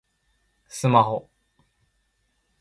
[0.67, 1.29] スマホ